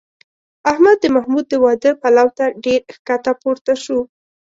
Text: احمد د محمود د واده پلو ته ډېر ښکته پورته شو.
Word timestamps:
احمد 0.71 0.97
د 1.01 1.05
محمود 1.15 1.45
د 1.49 1.53
واده 1.63 1.91
پلو 2.01 2.27
ته 2.37 2.45
ډېر 2.63 2.81
ښکته 2.95 3.31
پورته 3.41 3.73
شو. 3.83 3.99